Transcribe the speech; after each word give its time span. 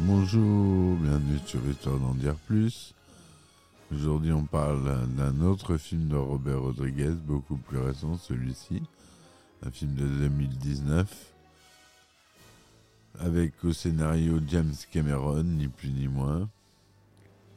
Bonjour, 0.00 0.96
bienvenue 0.96 1.38
sur 1.46 1.66
Histoire 1.66 1.98
d'en 1.98 2.12
dire 2.12 2.34
plus. 2.46 2.92
Aujourd'hui, 3.94 4.32
on 4.32 4.44
parle 4.44 5.08
d'un 5.16 5.40
autre 5.40 5.78
film 5.78 6.08
de 6.08 6.16
Robert 6.16 6.60
Rodriguez, 6.60 7.12
beaucoup 7.12 7.56
plus 7.56 7.78
récent, 7.78 8.18
celui-ci, 8.18 8.82
un 9.64 9.70
film 9.70 9.94
de 9.94 10.06
2019, 10.06 11.32
avec 13.20 13.52
au 13.64 13.72
scénario 13.72 14.38
James 14.46 14.74
Cameron, 14.92 15.44
ni 15.44 15.68
plus 15.68 15.90
ni 15.90 16.08
moins. 16.08 16.46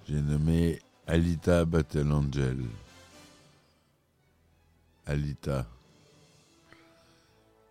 J'ai 0.07 0.21
nommé 0.21 0.79
Alita 1.07 1.65
Battle 1.65 2.09
Angel. 2.13 2.63
Alita. 5.05 5.65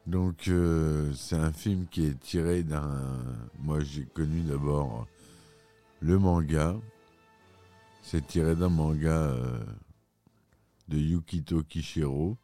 Donc 0.09 0.49
euh, 0.49 1.13
c'est 1.13 1.37
un 1.37 1.53
film 1.53 1.87
qui 1.87 2.07
est 2.07 2.19
tiré 2.19 2.63
d'un... 2.63 3.23
Moi 3.59 3.81
j'ai 3.81 4.07
connu 4.07 4.41
d'abord 4.41 5.07
le 6.01 6.19
manga. 6.19 6.75
C'est 8.03 8.27
tiré 8.27 8.57
d'un 8.57 8.71
manga 8.71 9.11
euh, 9.11 9.61
de 10.89 10.97
Yukito 10.97 11.63
Kishiro 11.63 12.39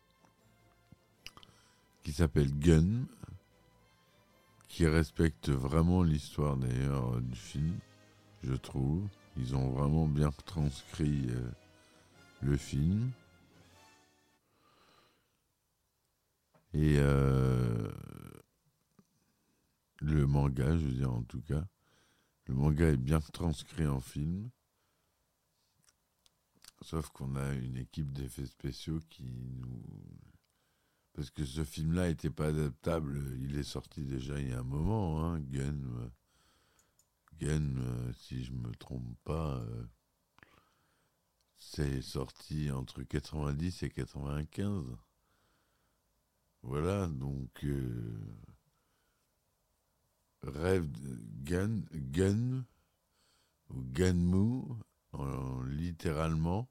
qui 2.03 2.13
s'appelle 2.13 2.53
Gun, 2.59 3.07
qui 4.69 4.87
respecte 4.87 5.49
vraiment 5.49 6.03
l'histoire 6.03 6.59
d'ailleurs 6.59 7.19
du 7.23 7.35
film, 7.35 7.79
je 8.43 8.53
trouve. 8.53 9.09
Ils 9.39 9.57
ont 9.57 9.71
vraiment 9.71 10.07
bien 10.07 10.31
transcrit 10.45 11.29
euh, 11.31 11.51
le 12.43 12.59
film. 12.59 13.11
Et 16.75 16.97
euh, 16.99 17.44
manga, 20.35 20.77
je 20.77 20.85
veux 20.85 20.93
dire 20.93 21.13
en 21.13 21.23
tout 21.23 21.41
cas, 21.43 21.65
le 22.47 22.55
manga 22.55 22.89
est 22.89 22.97
bien 22.97 23.21
transcrit 23.21 23.87
en 23.87 24.01
film. 24.01 24.51
Sauf 26.83 27.09
qu'on 27.11 27.37
a 27.37 27.55
une 27.55 27.77
équipe 27.77 28.13
d'effets 28.13 28.47
spéciaux 28.47 29.01
qui 29.09 29.23
nous... 29.23 29.83
Parce 31.15 31.31
que 31.31 31.45
ce 31.45 31.63
film-là 31.63 32.09
n'était 32.09 32.31
pas 32.31 32.49
adaptable, 32.49 33.17
il 33.41 33.57
est 33.57 33.63
sorti 33.63 34.05
déjà 34.05 34.39
il 34.41 34.49
y 34.49 34.53
a 34.53 34.59
un 34.59 34.65
moment, 34.65 35.25
hein, 35.25 35.41
Gun. 35.41 35.81
euh, 36.01 36.09
Gun, 37.39 37.77
euh, 37.79 38.13
si 38.15 38.43
je 38.43 38.53
me 38.53 38.73
trompe 38.75 39.17
pas, 39.23 39.59
euh, 39.59 39.87
c'est 41.57 42.03
sorti 42.03 42.73
entre 42.73 43.05
90 43.05 43.85
et 43.85 43.91
95. 43.91 44.85
Voilà, 46.63 47.07
donc 47.07 47.65
rêve 50.49 50.91
de 50.91 51.19
Gun, 51.45 51.83
Gun 51.93 52.65
ou 53.71 53.83
Gunmu, 53.93 54.63
en- 55.13 55.63
littéralement, 55.65 56.69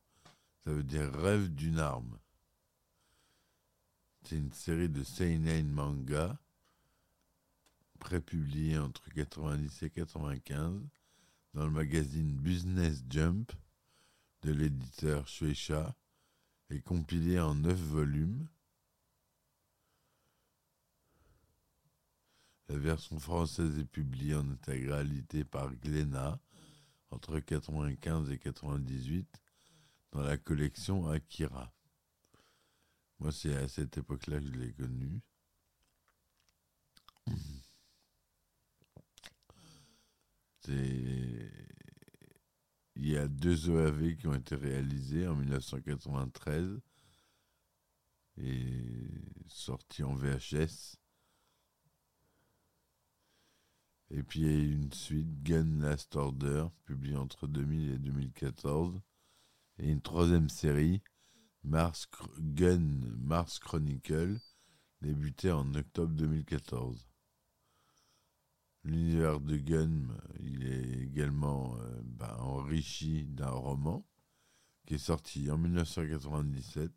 ça 0.63 0.71
veut 0.71 0.83
dire 0.83 1.11
rêve 1.13 1.53
d'une 1.53 1.79
arme. 1.79 2.17
C'est 4.23 4.37
une 4.37 4.53
série 4.53 4.89
de 4.89 5.03
seinen 5.03 5.69
manga 5.69 6.39
prépubliée 7.99 8.77
entre 8.77 9.09
90 9.11 9.83
et 9.83 9.89
95 9.89 10.81
dans 11.53 11.65
le 11.65 11.71
magazine 11.71 12.31
Business 12.35 13.03
Jump 13.09 13.51
de 14.41 14.51
l'éditeur 14.51 15.27
Shueisha 15.27 15.95
et 16.69 16.81
compilée 16.81 17.39
en 17.39 17.55
neuf 17.55 17.77
volumes. 17.79 18.47
La 22.69 22.77
version 22.77 23.19
française 23.19 23.77
est 23.77 23.85
publiée 23.85 24.35
en 24.35 24.49
intégralité 24.49 25.43
par 25.43 25.75
Glénat 25.75 26.39
entre 27.09 27.39
95 27.39 28.31
et 28.31 28.39
98 28.39 29.27
dans 30.11 30.21
la 30.21 30.37
collection 30.37 31.07
Akira. 31.09 31.73
Moi, 33.19 33.31
c'est 33.31 33.55
à 33.55 33.67
cette 33.67 33.97
époque-là 33.97 34.39
que 34.39 34.47
je 34.47 34.51
l'ai 34.53 34.73
connu. 34.73 35.21
Il 40.65 41.51
y 42.95 43.17
a 43.17 43.27
deux 43.27 43.69
OAV 43.69 44.15
qui 44.15 44.27
ont 44.27 44.33
été 44.33 44.55
réalisés 44.55 45.27
en 45.27 45.35
1993 45.35 46.79
et 48.37 48.85
sortis 49.47 50.03
en 50.03 50.15
VHS. 50.15 51.02
Et 54.15 54.21
puis 54.21 54.41
il 54.41 54.45
y 54.45 54.49
a 54.49 54.73
une 54.73 54.93
suite, 54.93 55.41
Gun 55.41 55.79
Last 55.79 56.15
Order, 56.15 56.67
publiée 56.85 57.17
entre 57.17 57.47
2000 57.47 57.93
et 57.93 57.97
2014. 57.97 59.01
Et 59.79 59.89
une 59.89 60.01
troisième 60.01 60.49
série, 60.49 61.01
Mars 61.63 62.07
Gun 62.39 62.91
Mars 63.17 63.57
Chronicle, 63.57 64.37
débutée 65.01 65.51
en 65.51 65.73
octobre 65.73 66.13
2014. 66.13 67.07
L'univers 68.83 69.39
de 69.39 69.57
Gun, 69.57 70.07
il 70.39 70.67
est 70.67 71.03
également 71.05 71.75
euh, 71.79 72.01
bah, 72.03 72.37
enrichi 72.39 73.25
d'un 73.25 73.49
roman 73.49 74.05
qui 74.85 74.95
est 74.95 74.99
sorti 74.99 75.49
en 75.49 75.57
1997 75.57 76.91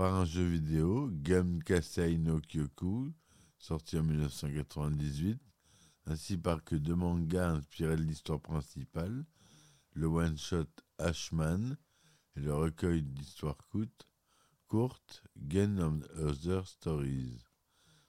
par 0.00 0.14
un 0.14 0.24
jeu 0.24 0.46
vidéo, 0.46 1.10
Gun 1.12 1.58
Kasei 1.58 2.16
no 2.16 2.40
Kyoku, 2.40 3.12
sorti 3.58 3.98
en 3.98 4.02
1998, 4.02 5.38
ainsi 6.06 6.38
par 6.38 6.64
que 6.64 6.74
deux 6.74 6.94
mangas 6.94 7.50
inspirés 7.50 7.98
de 7.98 8.04
l'histoire 8.04 8.40
principale, 8.40 9.26
le 9.92 10.06
one-shot 10.06 10.70
Ashman 10.96 11.76
et 12.34 12.40
le 12.40 12.54
recueil 12.54 13.02
d'histoires 13.02 13.58
courtes, 14.68 15.22
Gun 15.36 15.78
and 15.78 16.00
Other 16.16 16.66
Stories, 16.66 17.44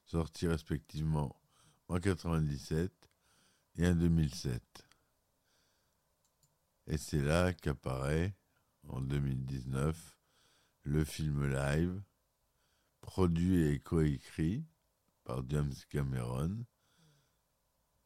sortis 0.06 0.48
respectivement 0.48 1.42
en 1.90 1.96
1997 1.96 2.94
et 3.80 3.88
en 3.88 3.96
2007. 3.96 4.64
Et 6.88 6.98
c'est 6.98 7.22
là 7.22 7.52
qu'apparaît, 7.52 8.34
en 8.88 9.02
2019, 9.02 10.21
le 10.84 11.04
film 11.04 11.46
live, 11.52 12.02
produit 13.02 13.64
et 13.64 13.80
coécrit 13.80 14.66
par 15.24 15.48
James 15.50 15.74
Cameron. 15.90 16.66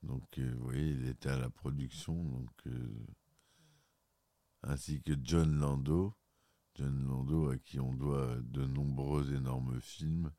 Donc, 0.04 0.38
euh, 0.38 0.54
vous 0.56 0.66
voyez, 0.66 0.89
il 0.89 1.07
était 1.07 1.30
à 1.30 1.38
la 1.38 1.50
production, 1.50 2.24
donc, 2.24 2.68
euh, 2.68 3.07
ainsi 4.63 5.01
que 5.01 5.13
John 5.24 5.60
Lando. 5.60 6.16
John 6.75 7.07
Lando, 7.07 7.50
à 7.50 7.57
qui 7.57 7.80
on 7.80 7.94
doit 7.94 8.36
de 8.42 8.66
nombreux 8.66 9.33
énormes 9.33 9.80
films, 9.80 10.31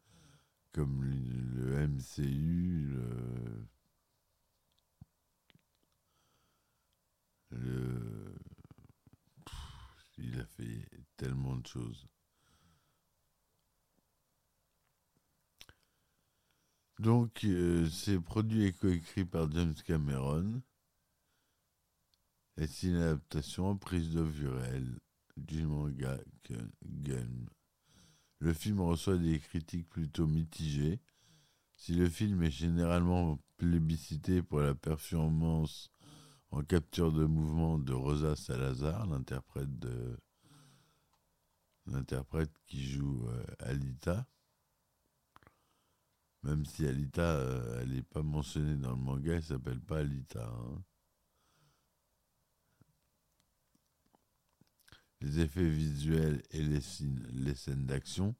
comme 0.73 1.03
le, 1.03 1.89
MCU, 1.89 2.94
le, 7.50 8.37
il 10.19 10.41
a 10.41 10.44
fait 10.44 10.87
tellement 11.17 11.56
de 11.56 11.67
choses. 11.67 12.06
Donc, 16.98 17.44
euh, 17.44 17.87
c'est 17.88 18.19
produit 18.19 18.64
et 18.64 18.72
coécrit 18.72 19.25
par 19.26 19.50
James 19.52 19.75
Cameron. 19.84 20.62
Et 22.56 22.66
c'est 22.66 22.87
une 22.88 22.96
adaptation 22.96 23.69
en 23.69 23.76
prise 23.76 24.10
de 24.12 24.22
vue 24.22 24.48
réelle 24.48 24.98
du 25.37 25.66
manga 25.66 26.19
Gun-. 26.82 27.46
Le 28.38 28.52
film 28.54 28.81
reçoit 28.81 29.19
des 29.19 29.38
critiques 29.38 29.88
plutôt 29.88 30.26
mitigées, 30.26 31.00
Si 31.76 31.94
le 31.94 32.08
film 32.08 32.43
est 32.43 32.50
généralement 32.50 33.38
plébiscité 33.58 34.43
pour 34.43 34.60
la 34.60 34.75
performance 34.75 35.90
en 36.50 36.62
capture 36.62 37.12
de 37.12 37.26
mouvement 37.26 37.78
de 37.78 37.93
Rosa 37.93 38.37
Salazar, 38.37 39.06
l'interprète 39.06 39.69
qui 42.66 42.82
joue 42.82 43.26
euh, 43.28 43.44
Alita, 43.58 44.26
même 46.46 46.64
si 46.64 46.87
Alita, 46.87 47.22
euh, 47.22 47.81
elle 47.82 47.90
n'est 47.90 48.02
pas 48.02 48.22
mentionnée 48.22 48.76
dans 48.76 48.90
le 48.93 48.96
manga, 48.96 49.34
elle 49.34 49.43
s'appelle 49.43 49.81
pas 49.81 49.98
Alita. 49.98 50.44
hein. 50.46 50.82
Les 55.20 55.40
effets 55.40 55.69
visuels 55.69 56.43
et 56.52 56.62
les, 56.62 56.81
scènes- 56.81 57.84
d'action, 57.84 58.34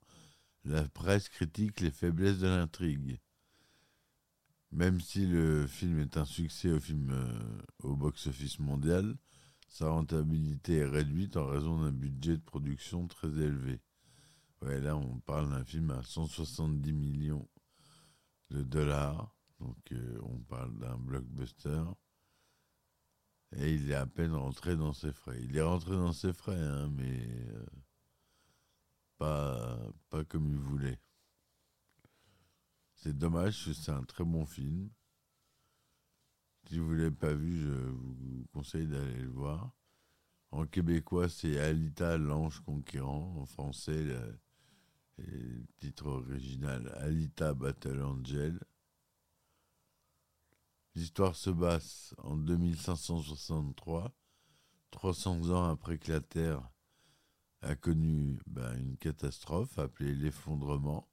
la 0.65 0.87
presse 0.89 1.29
critique 1.29 1.81
les 1.81 1.91
faiblesses 1.91 2.39
de 2.39 2.47
l'intrigue. 2.47 3.19
Même 4.71 5.01
si 5.01 5.25
le 5.25 5.67
film 5.67 5.99
est 5.99 6.17
un 6.17 6.25
succès 6.25 6.71
au, 6.71 6.79
euh, 6.91 7.61
au 7.83 7.95
box-office 7.95 8.59
mondial, 8.59 9.17
sa 9.67 9.89
rentabilité 9.89 10.77
est 10.77 10.85
réduite 10.85 11.35
en 11.37 11.47
raison 11.47 11.81
d'un 11.81 11.91
budget 11.91 12.37
de 12.37 12.41
production 12.43 13.07
très 13.07 13.27
élevé. 13.27 13.81
Là, 14.61 14.95
on 14.95 15.19
parle 15.19 15.49
d'un 15.51 15.63
film 15.65 15.91
à 15.91 16.01
170 16.03 16.93
millions 16.93 17.47
de 18.49 18.63
dollars. 18.63 19.35
Donc, 19.59 19.91
euh, 19.91 20.19
on 20.23 20.37
parle 20.39 20.77
d'un 20.77 20.97
blockbuster. 20.97 21.83
Et 23.55 23.73
il 23.75 23.91
est 23.91 23.95
à 23.95 24.05
peine 24.05 24.33
rentré 24.33 24.75
dans 24.75 24.93
ses 24.93 25.13
frais. 25.13 25.39
Il 25.41 25.55
est 25.55 25.61
rentré 25.61 25.91
dans 25.91 26.13
ses 26.13 26.33
frais, 26.33 26.59
hein, 26.59 26.89
mais 26.89 27.27
euh, 27.53 27.65
pas, 29.17 29.79
pas 30.09 30.25
comme 30.25 30.49
il 30.49 30.57
voulait. 30.57 30.99
C'est 32.95 33.17
dommage, 33.17 33.71
c'est 33.71 33.91
un 33.91 34.03
très 34.03 34.25
bon 34.25 34.45
film. 34.45 34.89
Si 36.67 36.77
vous 36.79 36.91
ne 36.91 36.97
l'avez 36.97 37.11
pas 37.11 37.33
vu, 37.33 37.57
je 37.57 37.71
vous 37.71 38.45
conseille 38.51 38.87
d'aller 38.87 39.21
le 39.21 39.29
voir. 39.29 39.71
En 40.51 40.65
québécois, 40.65 41.29
c'est 41.29 41.59
Alita, 41.59 42.17
l'ange 42.17 42.59
conquérant. 42.61 43.37
En 43.39 43.45
français, 43.45 44.05
le 45.17 45.65
titre 45.79 46.07
original, 46.07 46.91
Alita 46.99 47.53
Battle 47.53 48.01
Angel. 48.01 48.59
L'histoire 50.95 51.35
se 51.35 51.49
passe 51.49 52.15
en 52.17 52.35
2563, 52.35 54.11
300 54.91 55.51
ans 55.51 55.69
après 55.69 55.97
que 55.97 56.11
la 56.11 56.21
Terre 56.21 56.67
a 57.61 57.75
connu 57.75 58.39
ben, 58.47 58.75
une 58.77 58.97
catastrophe 58.97 59.77
appelée 59.79 60.15
l'effondrement, 60.15 61.07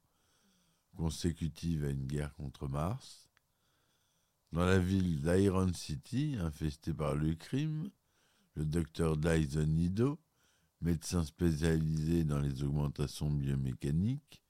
consécutive 0.95 1.83
à 1.83 1.89
une 1.89 2.07
guerre 2.07 2.33
contre 2.35 2.67
Mars. 2.67 3.29
Dans 4.51 4.65
la 4.65 4.79
ville 4.79 5.21
d'Iron 5.21 5.73
City, 5.73 6.37
infestée 6.39 6.93
par 6.93 7.15
le 7.15 7.35
crime, 7.35 7.89
le 8.55 8.65
docteur 8.65 9.17
Dyson 9.17 9.77
Ido, 9.77 10.19
médecin 10.85 11.23
spécialisé 11.23 12.23
dans 12.23 12.39
les 12.39 12.61
augmentations 12.61 13.31
biomécaniques, 13.31 14.43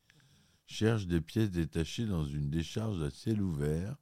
cherche 0.66 1.08
des 1.08 1.22
pièces 1.22 1.52
détachées 1.52 2.06
dans 2.06 2.26
une 2.26 2.50
décharge 2.50 3.02
à 3.02 3.10
ciel 3.10 3.42
ouvert 3.42 3.96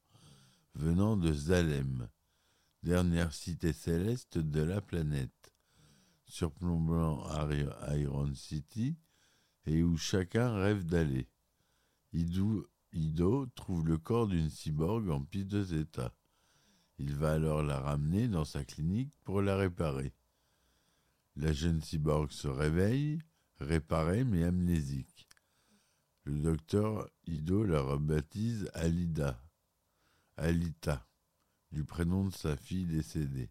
venant 0.73 1.15
de 1.15 1.31
Zalem, 1.31 2.09
dernière 2.81 3.31
cité 3.33 3.71
céleste 3.71 4.39
de 4.39 4.61
la 4.61 4.81
planète, 4.81 5.53
surplombant 6.25 7.23
Iron 7.91 8.33
City 8.33 8.97
et 9.67 9.83
où 9.83 9.95
chacun 9.95 10.55
rêve 10.55 10.87
d'aller. 10.87 11.29
Ido, 12.13 12.67
Ido 12.93 13.45
trouve 13.53 13.87
le 13.87 13.99
corps 13.99 14.27
d'une 14.27 14.49
cyborg 14.49 15.07
en 15.11 15.23
piteux 15.23 15.79
état. 15.79 16.15
Il 16.97 17.13
va 17.13 17.33
alors 17.33 17.61
la 17.61 17.79
ramener 17.79 18.27
dans 18.27 18.45
sa 18.45 18.65
clinique 18.65 19.13
pour 19.23 19.43
la 19.43 19.55
réparer. 19.55 20.13
La 21.35 21.51
jeune 21.51 21.81
cyborg 21.81 22.31
se 22.31 22.47
réveille, 22.47 23.19
réparée 23.59 24.23
mais 24.23 24.43
amnésique. 24.43 25.27
Le 26.25 26.39
docteur 26.39 27.09
Ido 27.25 27.63
la 27.63 27.81
rebaptise 27.81 28.69
Alida, 28.73 29.43
Alita, 30.37 31.07
du 31.71 31.83
prénom 31.83 32.25
de 32.25 32.33
sa 32.33 32.55
fille 32.55 32.85
décédée. 32.85 33.49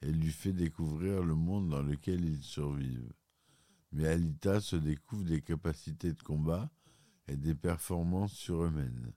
Elle 0.00 0.18
lui 0.18 0.32
fait 0.32 0.52
découvrir 0.52 1.22
le 1.22 1.34
monde 1.34 1.68
dans 1.68 1.82
lequel 1.82 2.24
ils 2.24 2.42
survivent. 2.42 3.12
Mais 3.92 4.08
Alita 4.08 4.60
se 4.60 4.76
découvre 4.76 5.24
des 5.24 5.42
capacités 5.42 6.12
de 6.12 6.22
combat 6.22 6.70
et 7.28 7.36
des 7.36 7.54
performances 7.54 8.32
surhumaines. 8.32 9.12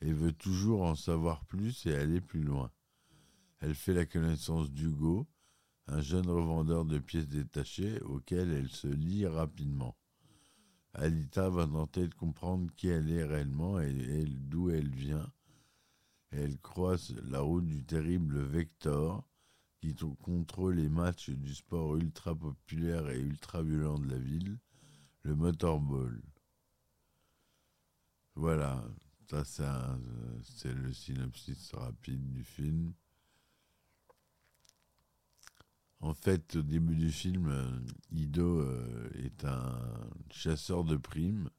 Elle 0.00 0.14
veut 0.14 0.32
toujours 0.32 0.82
en 0.82 0.96
savoir 0.96 1.44
plus 1.46 1.86
et 1.86 1.94
aller 1.94 2.20
plus 2.20 2.42
loin. 2.42 2.70
Elle 3.60 3.74
fait 3.74 3.94
la 3.94 4.04
connaissance 4.04 4.70
d'Hugo, 4.70 5.26
un 5.88 6.00
jeune 6.00 6.28
revendeur 6.28 6.84
de 6.84 6.98
pièces 6.98 7.28
détachées 7.28 8.00
auquel 8.02 8.52
elle 8.52 8.68
se 8.68 8.88
lie 8.88 9.26
rapidement. 9.26 9.96
Alita 10.94 11.50
va 11.50 11.66
tenter 11.66 12.08
de 12.08 12.14
comprendre 12.14 12.72
qui 12.74 12.88
elle 12.88 13.10
est 13.10 13.24
réellement 13.24 13.78
et, 13.80 14.24
d'où 14.26 14.70
elle 14.70 14.94
vient. 14.94 15.30
Elle 16.30 16.58
croise 16.58 17.14
la 17.28 17.40
route 17.40 17.66
du 17.66 17.84
terrible 17.84 18.40
Vector 18.40 19.28
qui 19.80 19.94
contrôle 20.22 20.76
les 20.76 20.88
matchs 20.88 21.30
du 21.30 21.54
sport 21.54 21.96
ultra 21.96 22.34
populaire 22.34 23.08
et 23.10 23.20
ultra 23.20 23.62
violent 23.62 23.98
de 23.98 24.08
la 24.08 24.18
ville, 24.18 24.58
le 25.22 25.34
motorball. 25.34 26.20
Voilà, 28.34 28.84
ça 29.44 29.98
c'est 30.42 30.72
le 30.72 30.92
synopsis 30.92 31.72
rapide 31.74 32.30
du 32.30 32.42
film. 32.42 32.94
En 36.06 36.14
fait, 36.14 36.54
au 36.54 36.62
début 36.62 36.94
du 36.94 37.10
film, 37.10 37.48
euh, 37.48 37.80
Ido 38.12 38.60
euh, 38.60 39.10
est 39.24 39.44
un 39.44 40.08
chasseur 40.30 40.84
de 40.84 40.96
primes 40.96 41.50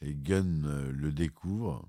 et 0.00 0.12
Gunn 0.12 0.64
euh, 0.66 0.90
le 0.90 1.12
découvre 1.12 1.88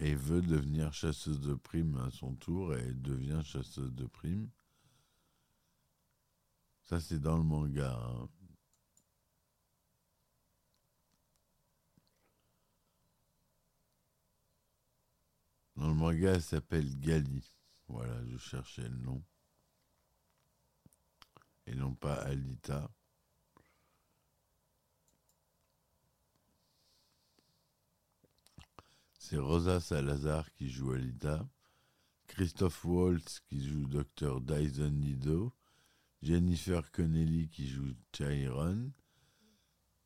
et 0.00 0.14
veut 0.14 0.42
devenir 0.42 0.92
chasseuse 0.92 1.40
de 1.40 1.54
primes 1.54 1.96
à 1.96 2.10
son 2.12 2.36
tour 2.36 2.76
et 2.76 2.94
devient 2.94 3.40
chasseuse 3.42 3.92
de 3.92 4.06
primes. 4.06 4.48
Ça, 6.84 7.00
c'est 7.00 7.18
dans 7.18 7.36
le 7.36 7.42
manga. 7.42 7.98
hein. 8.00 8.28
Dans 15.74 15.88
le 15.88 15.94
manga, 15.94 16.34
elle 16.34 16.42
s'appelle 16.42 16.96
Gali. 17.00 17.44
Voilà, 17.88 18.24
je 18.28 18.38
cherchais 18.38 18.88
le 18.88 18.98
nom. 18.98 19.20
Et 21.66 21.74
non 21.74 21.94
pas 21.94 22.14
Alita. 22.14 22.90
C'est 29.18 29.38
Rosa 29.38 29.80
Salazar 29.80 30.52
qui 30.52 30.68
joue 30.68 30.92
Alita. 30.92 31.48
Christophe 32.26 32.84
Waltz 32.84 33.40
qui 33.40 33.66
joue 33.66 33.86
Dr. 33.86 34.40
Dyson 34.40 34.90
Nido. 34.90 35.52
Jennifer 36.22 36.90
Connelly 36.90 37.48
qui 37.48 37.68
joue 37.68 37.94
Chiron. 38.12 38.92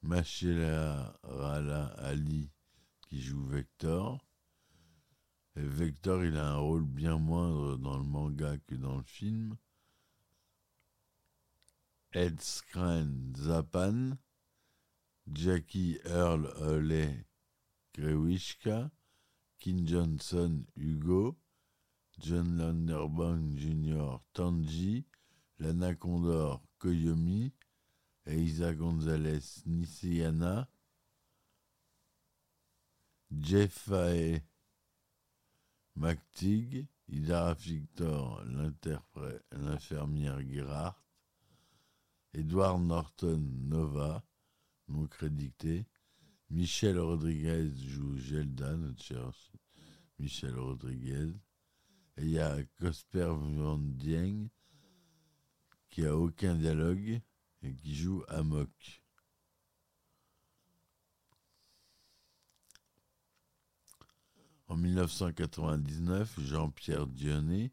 Machela 0.03 1.19
Rala 1.23 1.87
Ali 1.99 2.51
qui 3.09 3.21
joue 3.21 3.45
Vector. 3.47 4.25
Et 5.57 5.63
Vector, 5.63 6.23
il 6.25 6.37
a 6.37 6.51
un 6.51 6.57
rôle 6.59 6.85
bien 6.85 7.19
moindre 7.19 7.77
dans 7.79 7.97
le 7.97 8.05
manga 8.05 8.59
que 8.67 8.75
dans 8.75 8.97
le 8.97 9.03
film. 9.03 9.57
Ed 12.17 12.41
Skren 12.41 13.35
Zapan, 13.37 14.17
Jackie 15.31 16.01
Earl 16.07 16.47
Oley 16.63 17.27
Grewishka, 17.95 18.91
Kin 19.61 19.85
Johnson 19.87 20.65
Hugo, 20.75 21.37
John 22.19 22.57
Landerbank 22.57 23.59
Jr. 23.59 24.17
Tanji, 24.33 25.05
Lana 25.59 25.95
Condor 25.95 26.63
Koyomi, 26.81 27.53
et 28.25 28.39
Isa 28.39 28.73
Gonzalez 28.73 29.63
Nisiana, 29.67 30.67
Jeff 33.31 33.73
Fae 33.91 34.41
MacTig, 35.97 36.87
Idara 37.11 37.53
Victor, 37.53 38.43
l'infirmière 39.53 40.43
Gerhardt, 40.43 41.06
Edward 42.37 42.83
Norton 42.83 43.41
Nova, 43.63 44.23
non 44.89 45.07
crédité, 45.07 45.87
Michel 46.51 46.99
Rodriguez 46.99 47.71
joue 47.75 48.19
Gelda, 48.19 48.77
notre 48.77 49.03
cher 49.03 49.33
Michel 50.19 50.59
Rodriguez, 50.59 51.33
et 52.19 52.25
il 52.25 52.29
y 52.29 52.39
a 52.39 52.63
Cosper 52.79 53.33
Van 53.33 53.79
Dieng 53.79 54.51
qui 55.89 56.05
a 56.05 56.15
aucun 56.15 56.55
dialogue 56.57 57.23
et 57.63 57.75
qui 57.75 57.95
joue 57.95 58.23
Amok. 58.29 59.03
En 64.69 64.77
1999, 64.77 66.39
Jean-Pierre 66.41 67.07
Dionnet 67.07 67.73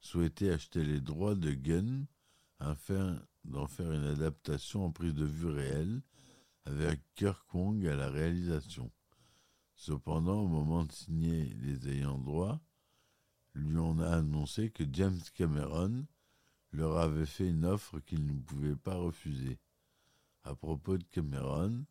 souhaitait 0.00 0.52
acheter 0.52 0.84
les 0.84 1.00
droits 1.00 1.34
de 1.34 1.50
Gun 1.50 2.06
afin 2.60 3.20
d'en 3.46 3.66
faire 3.66 3.92
une 3.92 4.06
adaptation 4.06 4.84
en 4.84 4.90
prise 4.90 5.14
de 5.14 5.24
vue 5.24 5.48
réelle 5.48 6.02
avec 6.64 7.00
Kirk 7.14 7.54
Wong 7.54 7.86
à 7.86 7.96
la 7.96 8.08
réalisation. 8.08 8.90
Cependant, 9.74 10.40
au 10.40 10.48
moment 10.48 10.84
de 10.84 10.92
signer 10.92 11.44
les 11.60 11.88
ayants 11.88 12.18
droit, 12.18 12.60
lui 13.54 13.78
on 13.78 13.98
a 13.98 14.08
annoncé 14.08 14.70
que 14.70 14.84
James 14.92 15.20
Cameron 15.34 16.06
leur 16.72 16.98
avait 16.98 17.26
fait 17.26 17.48
une 17.48 17.64
offre 17.64 18.00
qu'il 18.00 18.26
ne 18.26 18.40
pouvait 18.40 18.76
pas 18.76 18.96
refuser. 18.96 19.58
À 20.44 20.54
propos 20.54 20.98
de 20.98 21.04
Cameron, 21.04 21.84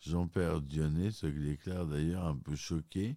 Jean-Pierre 0.00 0.60
Dionnet 0.60 1.10
se 1.10 1.26
déclare 1.26 1.86
d'ailleurs 1.86 2.26
un 2.26 2.36
peu 2.36 2.56
choqué 2.56 3.16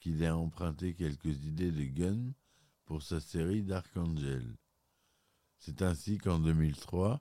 qu'il 0.00 0.22
ait 0.22 0.30
emprunté 0.30 0.94
quelques 0.94 1.44
idées 1.44 1.72
de 1.72 1.84
Gunn 1.84 2.32
pour 2.84 3.02
sa 3.02 3.20
série 3.20 3.62
Dark 3.62 3.94
Angel. 3.96 4.56
C'est 5.58 5.82
ainsi 5.82 6.18
qu'en 6.18 6.38
2003, 6.38 7.20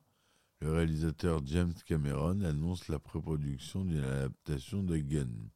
le 0.61 0.71
réalisateur 0.71 1.45
James 1.45 1.73
Cameron 1.85 2.41
annonce 2.41 2.87
la 2.87 2.99
pré-production 2.99 3.83
d'une 3.83 4.03
adaptation 4.03 4.83
de 4.83 4.97
Gunn. 4.97 5.49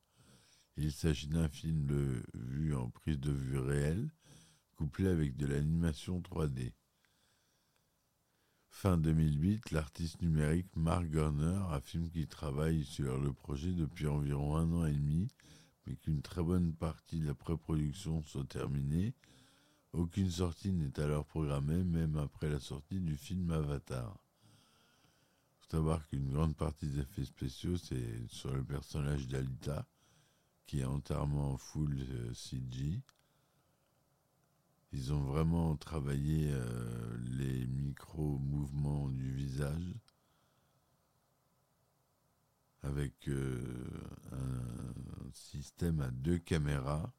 Il 0.77 0.91
s'agit 0.91 1.27
d'un 1.27 1.49
film 1.49 1.85
de 1.85 2.23
vue 2.33 2.75
en 2.75 2.89
prise 2.89 3.19
de 3.19 3.31
vue 3.31 3.59
réelle, 3.59 4.09
couplé 4.75 5.07
avec 5.07 5.35
de 5.35 5.45
l'animation 5.45 6.21
3D. 6.21 6.73
Fin 8.69 8.97
2008, 8.97 9.71
l'artiste 9.71 10.21
numérique 10.21 10.73
Mark 10.75 11.09
Garner 11.09 11.59
affirme 11.71 12.09
qu'il 12.09 12.27
travaille 12.27 12.85
sur 12.85 13.19
le 13.19 13.33
projet 13.33 13.73
depuis 13.73 14.07
environ 14.07 14.55
un 14.55 14.71
an 14.71 14.85
et 14.85 14.93
demi, 14.93 15.27
mais 15.85 15.95
qu'une 15.95 16.21
très 16.21 16.41
bonne 16.41 16.73
partie 16.73 17.19
de 17.19 17.27
la 17.27 17.33
pré-production 17.33 18.21
soit 18.23 18.45
terminée. 18.45 19.13
Aucune 19.93 20.29
sortie 20.29 20.71
n'est 20.71 20.99
alors 20.99 21.25
programmée, 21.25 21.83
même 21.83 22.17
après 22.17 22.49
la 22.49 22.59
sortie 22.59 22.99
du 22.99 23.17
film 23.17 23.49
Avatar. 23.49 24.17
Il 25.51 25.63
faut 25.63 25.77
savoir 25.77 26.07
qu'une 26.07 26.31
grande 26.31 26.55
partie 26.55 26.87
des 26.87 26.99
effets 26.99 27.25
spéciaux, 27.25 27.77
c'est 27.77 28.27
sur 28.29 28.53
le 28.53 28.63
personnage 28.63 29.27
d'Alita, 29.27 29.87
qui 30.67 30.81
est 30.81 30.85
entièrement 30.85 31.53
en 31.53 31.57
full 31.57 31.97
euh, 31.99 32.33
CG. 32.35 33.01
Ils 34.91 35.11
ont 35.11 35.21
vraiment 35.21 35.75
travaillé 35.75 36.51
euh, 36.51 37.17
les 37.31 37.65
micro-mouvements 37.67 39.09
du 39.09 39.31
visage 39.31 39.95
avec 42.83 43.27
euh, 43.27 43.61
un 44.31 45.31
système 45.33 46.01
à 46.01 46.11
deux 46.11 46.37
caméras 46.37 47.11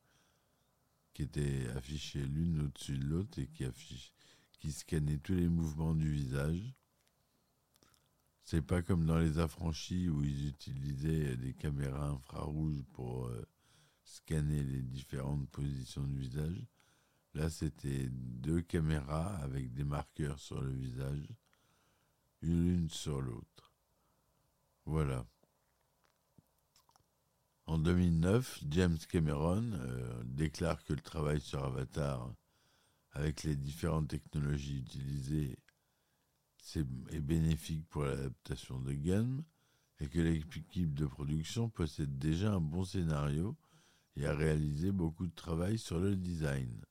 qui 1.20 1.26
étaient 1.26 1.68
affichées 1.76 2.24
l'une 2.24 2.62
au-dessus 2.62 2.96
de 2.96 3.04
l'autre 3.04 3.38
et 3.38 3.46
qui, 3.48 3.66
affiche, 3.66 4.14
qui 4.58 4.72
tous 5.18 5.34
les 5.34 5.48
mouvements 5.48 5.94
du 5.94 6.10
visage. 6.10 6.74
C'est 8.42 8.62
pas 8.62 8.80
comme 8.80 9.04
dans 9.04 9.18
les 9.18 9.38
affranchis 9.38 10.08
où 10.08 10.24
ils 10.24 10.48
utilisaient 10.48 11.36
des 11.36 11.52
caméras 11.52 12.08
infrarouges 12.08 12.82
pour 12.94 13.26
euh, 13.26 13.46
scanner 14.02 14.62
les 14.62 14.80
différentes 14.80 15.46
positions 15.50 16.04
du 16.04 16.20
visage. 16.20 16.66
Là, 17.34 17.50
c'était 17.50 18.08
deux 18.10 18.62
caméras 18.62 19.36
avec 19.42 19.74
des 19.74 19.84
marqueurs 19.84 20.40
sur 20.40 20.62
le 20.62 20.72
visage, 20.72 21.28
une 22.40 22.64
l'une 22.64 22.90
sur 22.90 23.20
l'autre. 23.20 23.74
Voilà. 24.86 25.26
En 27.70 27.78
2009, 27.78 28.64
James 28.70 28.98
Cameron 29.08 29.62
euh, 29.74 30.22
déclare 30.24 30.82
que 30.82 30.92
le 30.92 31.00
travail 31.00 31.40
sur 31.40 31.62
Avatar, 31.64 32.34
avec 33.12 33.44
les 33.44 33.54
différentes 33.54 34.08
technologies 34.08 34.78
utilisées, 34.78 35.56
est, 36.74 37.20
bénéfique 37.20 37.88
pour 37.88 38.02
l'adaptation 38.02 38.80
de 38.80 38.92
Gun 38.92 39.44
et 40.00 40.08
que 40.08 40.18
l'équipe 40.18 40.92
de 40.94 41.06
production 41.06 41.68
possède 41.68 42.18
déjà 42.18 42.54
un 42.54 42.60
bon 42.60 42.82
scénario 42.82 43.56
et 44.16 44.26
a 44.26 44.34
réalisé 44.34 44.90
beaucoup 44.90 45.28
de 45.28 45.34
travail 45.36 45.78
sur 45.78 46.00
le 46.00 46.16
design. 46.16 46.82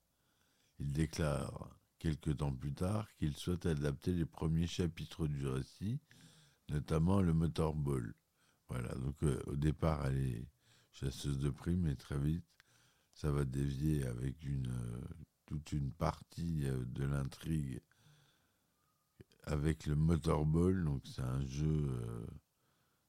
Il 0.80 0.94
déclare 0.94 1.76
quelque 1.98 2.32
temps 2.32 2.56
plus 2.56 2.74
tard 2.74 3.06
qu'il 3.18 3.36
souhaite 3.36 3.66
adapter 3.66 4.14
les 4.14 4.26
premiers 4.26 4.68
chapitres 4.68 5.28
du 5.28 5.46
récit, 5.46 6.00
notamment 6.70 7.20
le 7.22 7.34
motorball. 7.34 8.14
Voilà, 8.70 8.96
donc 8.96 9.22
euh, 9.24 9.44
au 9.48 9.58
départ 9.58 10.06
elle 10.06 10.20
est 10.20 10.48
chasseuse 11.00 11.40
de 11.40 11.50
primes 11.50 11.88
et 11.88 11.96
très 11.96 12.20
vite 12.20 12.46
ça 13.14 13.32
va 13.32 13.46
dévier 13.46 14.06
avec 14.06 14.44
une 14.44 14.72
euh, 14.72 15.08
toute 15.46 15.72
une 15.72 15.92
partie 15.92 16.68
euh, 16.68 16.86
de 16.86 17.06
l'intrigue 17.06 17.82
avec 19.46 19.88
le 19.88 19.96
motorball, 19.96 20.84
donc 20.84 21.02
c'est 21.08 21.22
un 21.24 21.42
jeu 21.42 21.90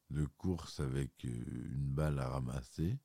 de 0.09 0.25
course 0.38 0.80
avec 0.80 1.25
une 1.25 1.92
balle 1.92 2.18
à 2.18 2.28
ramasser. 2.28 2.99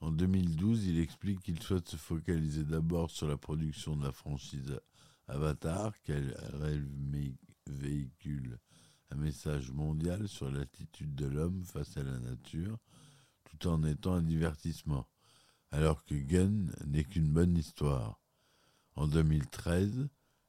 En 0.00 0.12
2012, 0.12 0.86
il 0.86 1.00
explique 1.00 1.40
qu'il 1.40 1.62
souhaite 1.62 1.88
se 1.88 1.96
focaliser 1.96 2.64
d'abord 2.64 3.10
sur 3.10 3.26
la 3.26 3.36
production 3.36 3.96
de 3.96 4.04
la 4.04 4.12
franchise 4.12 4.78
Avatar, 5.26 5.98
qu'elle 6.02 6.36
véhicule 7.66 8.58
un 9.10 9.16
message 9.16 9.70
mondial 9.72 10.28
sur 10.28 10.50
l'attitude 10.50 11.14
de 11.14 11.26
l'homme 11.26 11.64
face 11.64 11.96
à 11.96 12.02
la 12.02 12.18
nature, 12.18 12.78
tout 13.44 13.68
en 13.68 13.82
étant 13.84 14.14
un 14.14 14.22
divertissement, 14.22 15.06
alors 15.70 16.04
que 16.04 16.14
Gun 16.14 16.66
n'est 16.86 17.04
qu'une 17.04 17.32
bonne 17.32 17.56
histoire. 17.56 18.20
En 18.94 19.06
2013, 19.06 20.08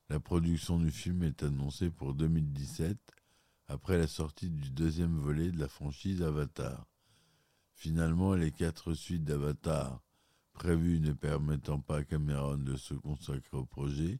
la 0.09 0.19
production 0.19 0.79
du 0.79 0.91
film 0.91 1.23
est 1.23 1.43
annoncée 1.43 1.89
pour 1.89 2.13
2017, 2.13 2.97
après 3.67 3.97
la 3.97 4.07
sortie 4.07 4.49
du 4.49 4.69
deuxième 4.69 5.17
volet 5.17 5.51
de 5.51 5.59
la 5.59 5.67
franchise 5.67 6.21
Avatar. 6.21 6.87
Finalement, 7.73 8.33
les 8.33 8.51
quatre 8.51 8.93
suites 8.93 9.25
d'Avatar 9.25 10.01
prévues 10.53 10.99
ne 10.99 11.11
permettant 11.11 11.79
pas 11.79 11.97
à 11.97 12.03
Cameron 12.03 12.57
de 12.57 12.75
se 12.75 12.95
consacrer 12.95 13.57
au 13.57 13.65
projet, 13.65 14.19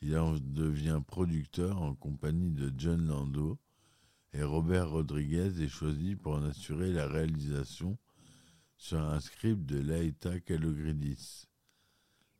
il 0.00 0.16
en 0.18 0.34
devient 0.38 1.00
producteur 1.06 1.80
en 1.80 1.94
compagnie 1.94 2.50
de 2.50 2.72
John 2.76 3.06
Lando 3.06 3.58
et 4.32 4.42
Robert 4.42 4.90
Rodriguez 4.90 5.62
est 5.62 5.68
choisi 5.68 6.14
pour 6.14 6.34
en 6.34 6.44
assurer 6.44 6.92
la 6.92 7.06
réalisation 7.06 7.98
sur 8.76 9.00
un 9.00 9.20
script 9.20 9.64
de 9.64 9.78
Laeta 9.78 10.38
Kalogridis. 10.40 11.46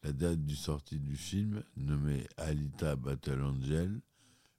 La 0.03 0.13
date 0.13 0.45
du 0.45 0.55
sortie 0.55 1.01
du 1.01 1.17
film, 1.17 1.65
nommé 1.77 2.27
Alita 2.37 2.97
Battle 2.97 3.43
Angel, 3.43 4.01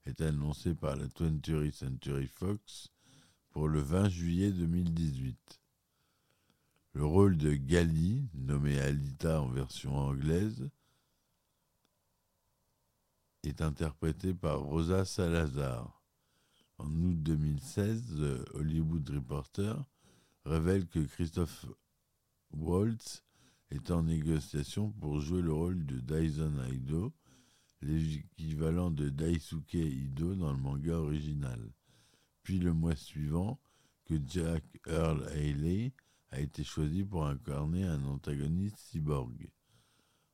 est 0.05 0.21
annoncée 0.21 0.73
par 0.73 0.95
la 0.95 1.05
20th 1.05 1.71
Century 1.71 2.27
Fox 2.27 2.89
pour 3.51 3.67
le 3.67 3.79
20 3.79 4.09
juillet 4.09 4.51
2018. 4.51 5.59
Le 6.93 7.05
rôle 7.05 7.37
de 7.37 7.53
Gali, 7.53 8.27
nommé 8.33 8.79
Alita 8.79 9.41
en 9.41 9.49
version 9.49 9.95
anglaise, 9.95 10.69
est 13.43 13.61
interprété 13.61 14.33
par 14.33 14.59
Rosa 14.61 15.05
Salazar. 15.05 16.01
En 16.77 16.89
août 16.89 17.23
2016, 17.23 18.15
The 18.15 18.55
Hollywood 18.55 19.09
Reporter 19.09 19.83
révèle 20.45 20.87
que 20.87 20.99
Christophe 20.99 21.65
Waltz 22.51 23.23
est 23.71 23.91
en 23.91 24.03
négociation 24.03 24.91
pour 24.91 25.19
jouer 25.19 25.41
le 25.41 25.53
rôle 25.53 25.85
de 25.85 25.99
Dyson 25.99 26.53
Ido, 26.71 27.13
l'équivalent 27.81 28.91
de 28.91 29.09
Daisuke 29.09 29.73
Ido 29.73 30.35
dans 30.35 30.51
le 30.51 30.59
manga 30.59 30.95
original. 30.95 31.59
Puis 32.43 32.59
le 32.59 32.73
mois 32.73 32.95
suivant, 32.95 33.59
que 34.07 34.15
Jack 34.25 34.63
Earl 34.87 35.27
Haley 35.33 35.93
a 36.31 36.39
été 36.39 36.63
choisi 36.63 37.03
pour 37.03 37.25
incarner 37.25 37.83
un 37.83 38.03
antagoniste 38.05 38.77
cyborg. 38.77 39.49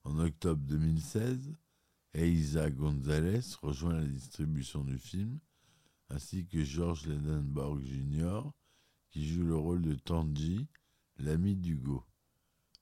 En 0.03 0.19
octobre 0.19 0.61
2016, 0.65 1.55
Eiza 2.15 2.69
Gonzalez 2.69 3.55
rejoint 3.61 3.93
la 3.93 4.05
distribution 4.05 4.83
du 4.83 4.99
film, 4.99 5.39
ainsi 6.09 6.45
que 6.45 6.63
George 6.63 7.07
Ledenborg 7.07 7.81
Jr., 7.81 8.41
qui 9.09 9.27
joue 9.27 9.43
le 9.43 9.55
rôle 9.55 9.81
de 9.81 9.95
Tanji, 9.95 10.67
l'ami 11.17 11.55
d'Hugo. 11.55 12.03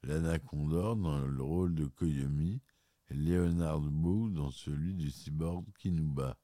Lana 0.03 0.37
Condor 0.39 0.97
dans 0.97 1.25
le 1.25 1.43
rôle 1.43 1.75
de 1.75 1.85
Koyomi 1.85 2.61
et 3.09 3.13
Leonard 3.13 3.79
Bou 3.79 4.29
dans 4.29 4.51
celui 4.51 4.95
du 4.95 5.09
cyborg 5.09 5.65
Kinuba. 5.77 6.37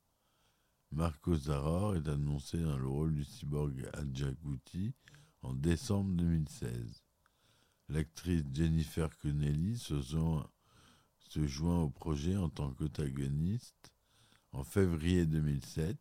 Marco 0.91 1.35
Zaror 1.35 1.95
est 1.95 2.07
annoncé 2.07 2.61
dans 2.61 2.77
le 2.77 2.87
rôle 2.87 3.15
du 3.15 3.25
cyborg 3.25 3.89
Adjakuti 3.93 4.93
en 5.41 5.53
décembre 5.53 6.13
2016. 6.15 7.03
L'actrice 7.89 8.43
Jennifer 8.53 9.09
Connelly 9.17 9.77
se, 9.77 10.01
joint 10.01 10.49
au 11.35 11.89
projet 11.89 12.37
en 12.37 12.49
tant 12.49 12.71
qu'antagoniste 12.71 13.91
en 14.53 14.63
février 14.63 15.25
2007 15.25 15.97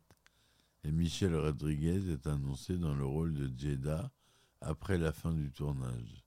et 0.83 0.91
Michel 0.91 1.35
Rodriguez 1.35 2.11
est 2.11 2.27
annoncé 2.27 2.77
dans 2.77 2.95
le 2.95 3.05
rôle 3.05 3.33
de 3.33 3.51
Jeddah 3.57 4.09
après 4.61 4.97
la 4.97 5.11
fin 5.11 5.33
du 5.33 5.51
tournage. 5.51 6.23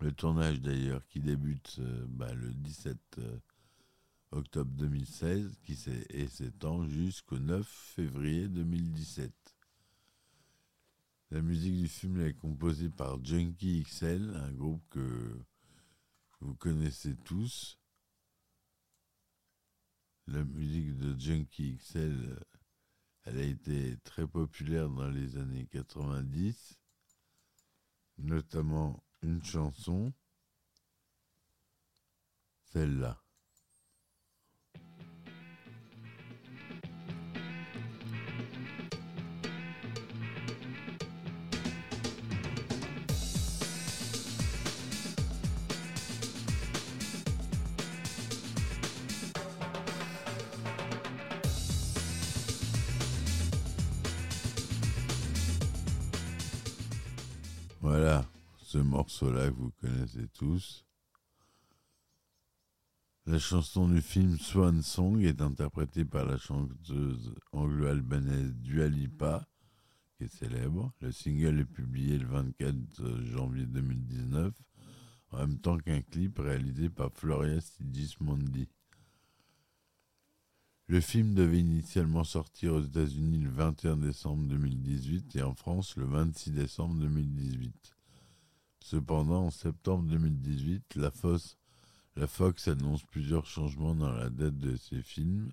Le 0.00 0.12
tournage 0.12 0.60
d'ailleurs 0.60 1.06
qui 1.06 1.20
débute 1.20 1.76
euh, 1.80 2.06
bah, 2.08 2.32
le 2.34 2.52
17 2.52 2.98
euh, 3.18 3.38
octobre 4.30 4.70
2016 4.72 5.58
qui 5.62 5.78
et 6.10 6.28
s'étend 6.28 6.86
jusqu'au 6.88 7.38
9 7.38 7.66
février 7.66 8.48
2017. 8.48 9.45
La 11.30 11.42
musique 11.42 11.76
du 11.76 11.88
film 11.88 12.20
est 12.20 12.34
composée 12.34 12.88
par 12.88 13.22
Junkie 13.24 13.82
XL, 13.82 14.32
un 14.36 14.52
groupe 14.52 14.88
que 14.90 15.44
vous 16.40 16.54
connaissez 16.54 17.16
tous. 17.16 17.80
La 20.28 20.44
musique 20.44 20.96
de 20.96 21.18
Junkie 21.18 21.78
XL, 21.78 22.38
elle 23.24 23.38
a 23.38 23.42
été 23.42 23.96
très 24.04 24.26
populaire 24.26 24.88
dans 24.88 25.08
les 25.08 25.36
années 25.36 25.66
90, 25.66 26.78
notamment 28.18 29.02
une 29.22 29.42
chanson, 29.42 30.12
celle-là. 32.66 33.25
Voilà 57.88 58.26
ce 58.58 58.78
morceau-là 58.78 59.48
que 59.48 59.54
vous 59.54 59.70
connaissez 59.80 60.26
tous. 60.34 60.84
La 63.26 63.38
chanson 63.38 63.86
du 63.86 64.02
film 64.02 64.36
Swan 64.40 64.82
Song 64.82 65.22
est 65.22 65.40
interprétée 65.40 66.04
par 66.04 66.24
la 66.24 66.36
chanteuse 66.36 67.32
anglo-albanaise 67.52 68.56
Dua 68.56 68.88
Lipa, 68.88 69.46
qui 70.16 70.24
est 70.24 70.36
célèbre. 70.36 70.92
Le 71.00 71.12
single 71.12 71.60
est 71.60 71.64
publié 71.64 72.18
le 72.18 72.26
24 72.26 73.22
janvier 73.22 73.66
2019, 73.66 74.52
en 75.30 75.38
même 75.38 75.60
temps 75.60 75.78
qu'un 75.78 76.02
clip 76.02 76.40
réalisé 76.40 76.88
par 76.88 77.12
Floria 77.12 77.60
Sigismondi. 77.60 78.68
Le 80.88 81.00
film 81.00 81.34
devait 81.34 81.58
initialement 81.58 82.22
sortir 82.22 82.74
aux 82.74 82.80
États-Unis 82.80 83.38
le 83.38 83.50
21 83.50 83.96
décembre 83.96 84.46
2018 84.46 85.34
et 85.34 85.42
en 85.42 85.52
France 85.52 85.96
le 85.96 86.04
26 86.04 86.52
décembre 86.52 86.94
2018. 87.00 87.96
Cependant, 88.84 89.46
en 89.46 89.50
septembre 89.50 90.04
2018, 90.08 90.94
la 90.94 91.10
Fox, 91.10 91.56
la 92.14 92.28
Fox 92.28 92.68
annonce 92.68 93.02
plusieurs 93.02 93.46
changements 93.46 93.96
dans 93.96 94.12
la 94.12 94.30
date 94.30 94.58
de 94.58 94.76
ses 94.76 95.02
films. 95.02 95.50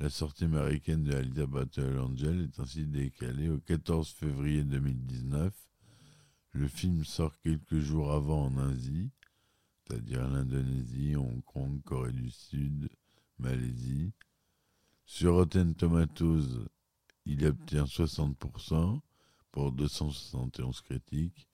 La 0.00 0.08
sortie 0.08 0.44
américaine 0.44 1.04
de 1.04 1.12
Alita 1.12 1.44
Battle 1.44 1.98
Angel 1.98 2.40
est 2.40 2.58
ainsi 2.58 2.86
décalée 2.86 3.50
au 3.50 3.58
14 3.58 4.08
février 4.08 4.64
2019. 4.64 5.52
Le 6.52 6.68
film 6.68 7.04
sort 7.04 7.38
quelques 7.40 7.80
jours 7.80 8.12
avant 8.12 8.46
en 8.46 8.56
Asie, 8.56 9.10
c'est-à-dire 9.86 10.26
l'Indonésie, 10.26 11.16
Hong 11.16 11.44
Kong, 11.44 11.82
Corée 11.82 12.12
du 12.12 12.30
Sud, 12.30 12.88
Malaisie. 13.38 14.12
Sur 15.04 15.34
Rotten 15.34 15.74
Tomatoes, 15.74 16.68
il 17.24 17.44
obtient 17.46 17.84
60% 17.84 19.00
pour 19.52 19.72
271 19.72 20.80
critiques, 20.80 21.48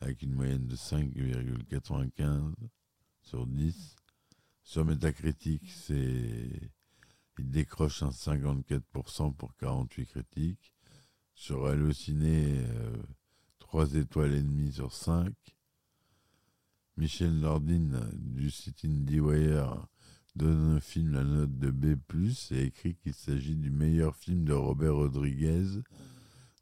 avec 0.00 0.22
une 0.22 0.32
moyenne 0.32 0.66
de 0.66 0.76
5,95 0.76 2.54
sur 3.22 3.46
10. 3.46 3.96
Sur 4.62 4.84
Metacritic, 4.84 5.70
c'est 5.70 6.70
il 7.38 7.50
décroche 7.50 8.02
un 8.02 8.10
54% 8.10 9.34
pour 9.34 9.54
48 9.56 10.06
critiques. 10.06 10.72
Sur 11.34 11.66
Allociné, 11.66 12.64
euh, 12.66 12.96
3 13.58 13.94
étoiles 13.94 14.34
et 14.34 14.42
demie 14.42 14.72
sur 14.72 14.92
5. 14.92 15.34
Michel 16.96 17.38
Nordin 17.38 18.08
du 18.14 18.50
site 18.50 18.84
IndieWire 18.86 19.86
donne 20.36 20.76
au 20.76 20.80
film 20.80 21.12
la 21.12 21.24
note 21.24 21.58
de 21.58 21.70
B+, 21.70 21.96
et 22.50 22.64
écrit 22.64 22.94
qu'il 22.94 23.14
s'agit 23.14 23.56
du 23.56 23.70
meilleur 23.70 24.14
film 24.14 24.44
de 24.44 24.52
Robert 24.52 24.94
Rodriguez 24.94 25.80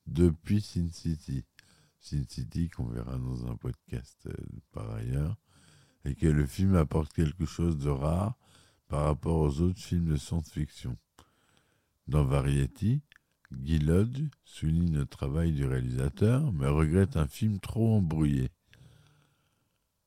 depuis 0.07 0.61
Sin 0.61 0.89
City. 0.91 1.45
Sin 1.99 2.25
City, 2.29 2.69
qu'on 2.69 2.87
verra 2.87 3.19
dans 3.19 3.47
un 3.47 3.57
podcast 3.57 4.27
euh, 4.27 4.35
par 4.73 4.91
ailleurs, 4.93 5.37
et 6.05 6.15
que 6.15 6.27
le 6.27 6.47
film 6.47 6.77
apporte 6.77 7.13
quelque 7.13 7.47
chose 7.47 7.79
de 7.79 7.89
rare 7.89 8.37
par 8.89 9.07
rapport 9.07 9.39
aux 9.39 9.61
autres 9.61 9.81
films 9.81 10.07
de 10.07 10.17
science-fiction. 10.17 10.97
Dans 12.07 12.25
Variety, 12.25 13.01
Guy 13.53 13.79
Lodge 13.79 14.23
souligne 14.45 14.99
le 14.99 15.07
travail 15.07 15.53
du 15.53 15.65
réalisateur, 15.65 16.53
mais 16.53 16.69
regrette 16.69 17.17
un 17.17 17.27
film 17.27 17.59
trop 17.59 17.97
embrouillé. 17.97 18.51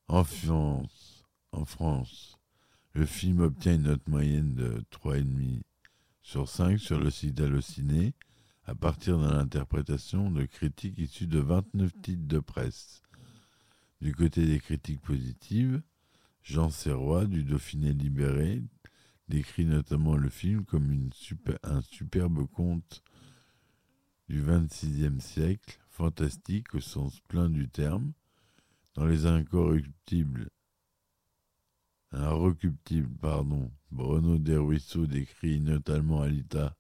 En 0.08 0.24
France, 0.24 1.26
en 1.52 1.66
France, 1.66 2.37
le 2.98 3.06
film 3.06 3.42
obtient 3.42 3.76
une 3.76 3.84
note 3.84 4.08
moyenne 4.08 4.56
de 4.56 4.84
3,5 4.92 5.62
sur 6.24 6.50
5 6.50 6.80
sur 6.80 7.00
le 7.00 7.12
site 7.12 7.40
Allociné, 7.40 8.16
à 8.66 8.74
partir 8.74 9.20
de 9.20 9.28
l'interprétation 9.28 10.32
de 10.32 10.46
critiques 10.46 10.98
issues 10.98 11.28
de 11.28 11.38
29 11.38 11.92
titres 12.02 12.28
de 12.28 12.40
presse. 12.40 13.04
Du 14.02 14.16
côté 14.16 14.48
des 14.48 14.60
critiques 14.60 15.02
positives, 15.02 15.80
Jean 16.42 16.72
Serrois 16.72 17.26
du 17.26 17.44
Dauphiné 17.44 17.94
libéré 17.94 18.64
décrit 19.30 19.66
notamment 19.66 20.16
le 20.16 20.30
film 20.30 20.66
comme 20.66 21.12
un 21.62 21.82
superbe 21.82 22.48
conte 22.48 23.04
du 24.28 24.42
XXVIe 24.42 25.22
siècle, 25.22 25.80
fantastique 25.92 26.74
au 26.74 26.80
sens 26.80 27.20
plein 27.28 27.48
du 27.48 27.70
terme, 27.70 28.12
dans 28.96 29.06
les 29.06 29.28
incorruptibles. 29.28 30.50
Un 32.12 32.30
recuptible, 32.30 33.10
pardon. 33.20 33.72
Bruno 33.92 34.38
Desruisseaux 34.38 35.08
décrit 35.08 35.60
notamment 35.60 36.22
Alita 36.22 36.76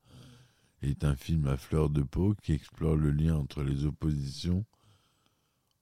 est 0.82 1.04
un 1.04 1.16
film 1.16 1.48
à 1.48 1.58
fleur 1.58 1.90
de 1.90 2.04
peau 2.04 2.36
qui 2.42 2.54
explore 2.54 2.96
le 2.96 3.12
lien 3.12 3.36
entre 3.36 3.64
les 3.64 3.86
oppositions 3.86 4.66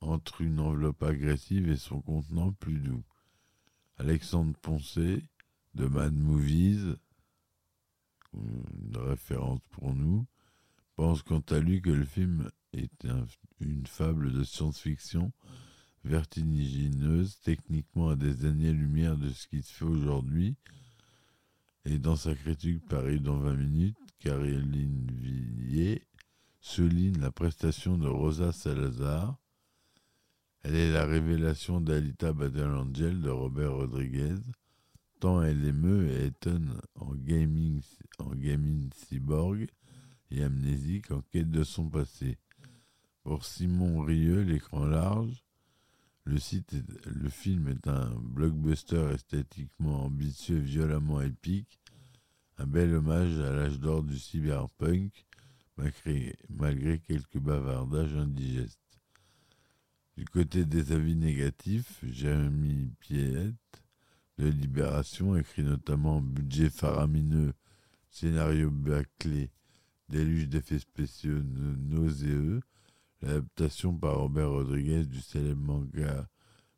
entre 0.02 0.42
une 0.42 0.60
enveloppe 0.60 1.04
agressive 1.04 1.70
et 1.70 1.78
son 1.78 2.02
contenant 2.02 2.52
plus 2.54 2.80
doux. 2.80 3.04
Alexandre 3.98 4.56
Poncet, 4.62 5.24
de 5.74 5.88
Mad 5.88 6.14
Movies, 6.14 6.96
une 8.34 8.98
référence 8.98 9.62
pour 9.72 9.94
nous, 9.96 10.26
pense 10.96 11.24
quant 11.24 11.44
à 11.50 11.60
lui 11.60 11.82
que 11.82 11.90
le 11.90 12.06
film 12.06 12.50
est 12.74 13.06
un, 13.06 13.26
une 13.60 13.88
fable 13.88 14.32
de 14.32 14.44
science-fiction 14.44 15.32
vertigineuse, 16.06 17.40
techniquement 17.42 18.10
à 18.10 18.16
des 18.16 18.46
années-lumière 18.46 19.18
de 19.18 19.30
ce 19.30 19.48
qui 19.48 19.62
se 19.62 19.74
fait 19.74 19.86
aujourd'hui, 19.86 20.56
et 21.84 22.00
dans 22.00 22.16
sa 22.16 22.34
critique 22.34 22.88
Paris 22.88 23.20
dans 23.20 23.38
20 23.38 23.56
minutes, 23.56 23.98
Caroline 24.20 25.08
Villiers 25.12 26.02
souligne 26.60 27.20
la 27.20 27.32
prestation 27.32 27.98
de 27.98 28.08
Rosa 28.08 28.52
Salazar. 28.52 29.38
Elle 30.64 30.76
est 30.76 30.92
la 30.92 31.06
révélation 31.06 31.82
d'Alita 31.82 32.34
Battle 32.34 33.22
de 33.22 33.30
Robert 33.30 33.74
Rodriguez, 33.74 34.36
tant 35.20 35.44
elle 35.44 35.64
émeut 35.64 36.10
et 36.10 36.26
étonne 36.26 36.82
en 36.96 37.14
gaming, 37.14 37.82
en 38.18 38.34
gaming 38.34 38.90
cyborg 38.96 39.68
et 40.32 40.44
amnésique 40.44 41.12
en 41.12 41.22
quête 41.22 41.52
de 41.52 41.64
son 41.64 41.88
passé. 41.88 42.40
Pour 43.22 43.46
Simon 43.46 44.02
Rieux, 44.02 44.42
l'écran 44.42 44.86
large, 44.86 45.45
le, 46.26 47.30
film 47.30 47.68
est 47.68 47.88
un 47.88 48.10
blockbuster 48.20 49.12
esthétiquement 49.14 50.06
ambitieux, 50.06 50.58
violemment 50.58 51.22
épique, 51.22 51.80
un 52.58 52.66
bel 52.66 52.96
hommage 52.96 53.40
à 53.40 53.52
l'âge 53.52 53.80
d'or 53.80 54.04
du 54.04 54.18
cyberpunk, 54.18 55.26
malgré, 55.78 56.36
malgré 56.50 57.00
quelques 57.00 57.38
bavardages 57.38 58.16
indigestes. 58.16 58.80
Du 60.18 60.26
côté 60.26 60.66
des 60.66 60.94
avis 60.94 61.16
négatifs, 61.16 62.04
Jérémy 62.04 62.90
Piette 63.00 63.54
de 64.38 64.48
Libération 64.48 65.36
écrit 65.36 65.64
notamment 65.64 66.22
Budget 66.22 66.70
faramineux, 66.70 67.54
scénario 68.10 68.72
bâclé, 68.72 69.52
déluge 70.10 70.48
d'effets 70.48 70.80
spéciaux 70.80 71.42
nauséeux, 71.44 72.62
l'adaptation 73.26 73.96
par 73.96 74.20
Robert 74.20 74.52
Rodriguez 74.52 75.04
du 75.04 75.20
célèbre 75.20 75.62
manga 75.62 76.30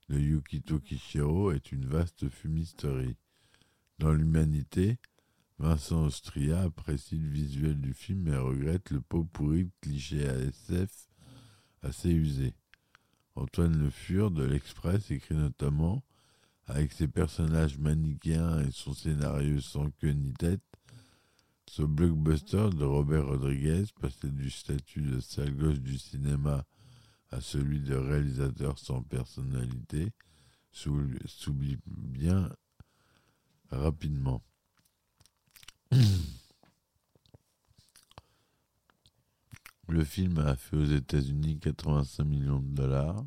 de 0.07 0.17
Yukito 0.17 0.79
Kishiro 0.79 1.51
est 1.51 1.73
une 1.73 1.85
vaste 1.85 2.29
fumisterie. 2.29 3.17
Dans 3.99 4.13
l'humanité, 4.13 4.97
Vincent 5.59 6.05
Austria 6.05 6.61
apprécie 6.61 7.17
le 7.17 7.27
visuel 7.27 7.81
du 7.81 7.93
film 7.93 8.21
mais 8.23 8.37
regrette 8.37 8.91
le 8.91 9.01
pot 9.01 9.25
pourri 9.25 9.69
de 9.83 10.47
ASF 10.47 11.09
assez 11.81 12.11
usé. 12.11 12.53
Antoine 13.35 13.77
Le 13.77 13.89
Fur 13.89 14.31
de 14.31 14.43
l'Express 14.43 15.11
écrit 15.11 15.35
notamment 15.35 16.03
avec 16.65 16.93
ses 16.93 17.09
personnages 17.09 17.77
manichéens 17.77 18.61
et 18.61 18.71
son 18.71 18.93
scénario 18.93 19.59
sans 19.59 19.89
queue 19.91 20.11
ni 20.11 20.33
tête, 20.33 20.61
ce 21.69 21.83
blockbuster 21.83 22.69
de 22.71 22.83
Robert 22.83 23.27
Rodriguez 23.27 23.85
passait 23.99 24.29
du 24.29 24.49
statut 24.49 25.01
de 25.01 25.19
sale 25.19 25.55
gosse 25.55 25.79
du 25.79 25.97
cinéma 25.97 26.65
à 27.29 27.41
celui 27.41 27.81
de 27.81 27.95
réalisateur 27.95 28.79
sans 28.79 29.03
personnalité 29.03 30.11
s'oublie 30.71 31.77
bien 31.85 32.49
rapidement. 33.69 34.41
Le 39.89 40.03
film 40.03 40.37
a 40.39 40.57
fait 40.57 40.75
aux 40.75 40.85
États-Unis 40.85 41.59
85 41.59 42.25
millions 42.25 42.59
de 42.59 42.75
dollars 42.75 43.25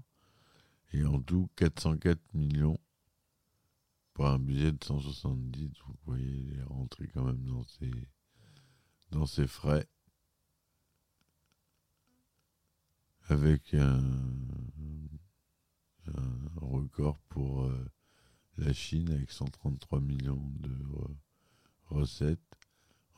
et 0.92 1.04
en 1.04 1.20
tout 1.20 1.48
404 1.56 2.20
millions 2.34 2.78
pour 4.12 4.26
un 4.26 4.38
budget 4.38 4.72
de 4.72 4.84
170. 4.84 5.70
Vous 5.86 5.94
voyez, 6.04 6.26
il 6.26 6.58
est 6.58 6.62
rentré 6.64 7.08
quand 7.08 7.24
même 7.24 7.42
dans 7.44 7.64
ses, 7.64 7.90
dans 9.10 9.26
ses 9.26 9.46
frais. 9.46 9.86
Avec 13.28 13.74
un, 13.74 14.02
record 16.56 17.18
pour 17.28 17.64
euh, 17.64 17.90
la 18.58 18.72
Chine 18.72 19.10
avec 19.10 19.30
133 19.30 20.00
millions 20.00 20.52
de 20.58 20.76
recettes. 21.86 22.40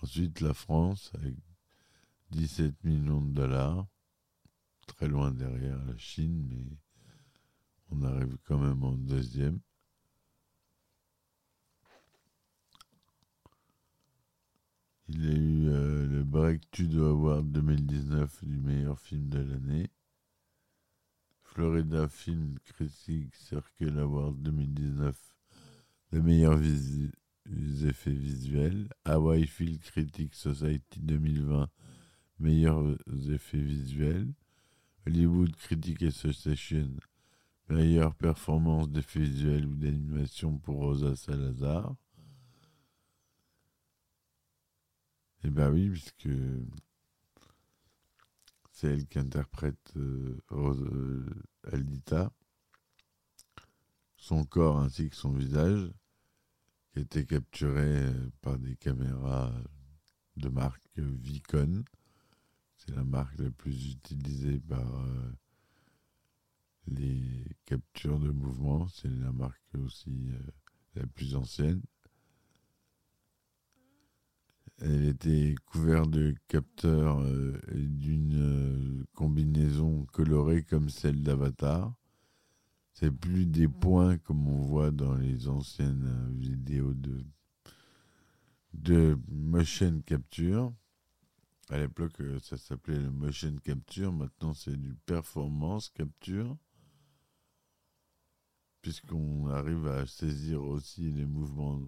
Ensuite, 0.03 0.41
la 0.41 0.53
France 0.53 1.11
avec 1.15 1.35
17 2.31 2.85
millions 2.85 3.23
de 3.23 3.33
dollars. 3.33 3.87
Très 4.87 5.09
loin 5.09 5.31
derrière 5.31 5.83
la 5.85 5.97
Chine, 5.97 6.47
mais 6.51 6.67
on 7.91 8.03
arrive 8.03 8.37
quand 8.45 8.59
même 8.59 8.83
en 8.83 8.97
deuxième. 8.97 9.61
Il 15.15 15.29
a 15.29 15.35
eu 15.35 15.69
euh, 15.69 16.07
le 16.07 16.25
Break 16.25 16.71
Tudo 16.71 17.05
Award 17.05 17.53
2019 17.53 18.45
du 18.47 18.57
meilleur 18.61 18.99
film 18.99 19.29
de 19.29 19.41
l'année. 19.41 19.91
Florida 21.43 22.09
Film 22.09 22.59
Critic 22.65 23.35
Circle 23.35 23.99
Award 23.99 24.41
2019, 24.41 25.15
le 26.13 26.23
meilleur 26.23 26.59
effets 27.85 28.11
visuels. 28.11 28.89
Hawaii 29.05 29.47
Film 29.47 29.77
Critic 29.81 30.35
Society 30.35 31.01
2020, 31.01 31.69
meilleurs 32.39 32.97
effets 33.31 33.59
visuels. 33.59 34.33
Hollywood 35.07 35.55
Critic 35.57 36.05
Association, 36.05 36.89
meilleure 37.69 38.15
performance 38.15 38.89
d'effets 38.89 39.21
visuels 39.21 39.67
ou 39.67 39.75
d'animation 39.75 40.57
pour 40.57 40.77
Rosa 40.77 41.15
Salazar. 41.17 41.97
Eh 45.45 45.51
bien 45.51 45.71
oui, 45.71 45.91
puisque 45.91 46.29
c'est 48.71 48.87
elle 48.89 49.07
qui 49.07 49.19
interprète 49.19 49.93
euh, 49.97 50.41
euh, 50.53 51.25
Aldita, 51.73 52.33
son 54.17 54.45
corps 54.45 54.79
ainsi 54.79 55.11
que 55.11 55.17
son 55.17 55.33
visage, 55.33 55.91
qui 56.93 57.01
été 57.01 57.27
capturé 57.27 58.05
euh, 58.07 58.31
par 58.41 58.57
des 58.57 58.77
caméras 58.77 59.53
de 60.37 60.49
marque 60.49 60.97
Vicon. 60.97 61.85
C'est 62.77 62.95
la 62.95 63.05
marque 63.05 63.37
la 63.39 63.51
plus 63.51 63.93
utilisée 63.93 64.61
par 64.61 65.07
les 66.87 67.45
captures 67.65 68.19
de 68.19 68.31
mouvement. 68.31 68.89
C'est 68.89 69.09
la 69.09 69.31
marque 69.31 69.75
aussi 69.75 70.31
la 70.97 71.07
plus 71.07 71.37
ancienne. 71.37 71.83
Elle 74.85 75.05
était 75.05 75.55
couverte 75.67 76.11
de 76.11 76.35
capteurs 76.49 77.21
euh, 77.21 77.57
et 77.73 77.87
d'une 77.87 78.35
euh, 78.35 79.05
combinaison 79.15 80.05
colorée 80.07 80.65
comme 80.65 80.89
celle 80.89 81.23
d'Avatar. 81.23 81.95
C'est 82.93 83.13
plus 83.13 83.47
des 83.47 83.69
points 83.69 84.19
comme 84.19 84.49
on 84.49 84.63
voit 84.63 84.91
dans 84.91 85.15
les 85.15 85.47
anciennes 85.47 86.05
euh, 86.05 86.33
vidéos 86.37 86.95
de, 86.95 87.25
de 88.75 89.17
motion 89.29 90.03
capture. 90.05 90.75
À 91.71 91.79
l'époque, 91.79 92.21
ça 92.43 92.57
s'appelait 92.57 92.99
le 92.99 93.13
motion 93.13 93.55
capture. 93.63 94.13
Maintenant, 94.13 94.53
c'est 94.53 94.77
du 94.77 94.97
performance 95.07 95.91
capture. 95.91 96.57
Puisqu'on 98.83 99.47
arrive 99.47 99.87
à 99.87 100.09
saisir 100.09 100.65
aussi 100.65 101.13
les 101.13 101.25
mouvements 101.25 101.81